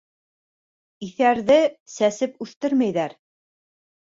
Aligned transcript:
Иҫәрҙе 1.07 1.57
сәсеп 1.97 2.41
үҫтермәйҙәр. 2.47 3.15